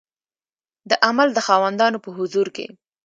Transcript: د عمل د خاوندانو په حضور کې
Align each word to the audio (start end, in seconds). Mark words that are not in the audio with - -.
د 0.89 0.91
عمل 1.07 1.27
د 1.33 1.39
خاوندانو 1.47 1.97
په 2.05 2.09
حضور 2.17 2.47
کې 2.55 2.65